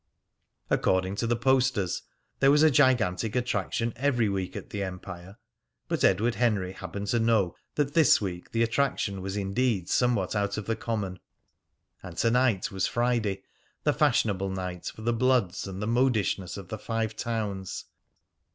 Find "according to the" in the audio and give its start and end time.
0.71-1.35